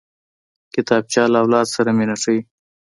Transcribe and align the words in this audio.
کتابچه 0.73 1.21
له 1.33 1.37
اولاد 1.43 1.67
سره 1.75 1.89
مینه 1.97 2.15
ښيي 2.21 2.39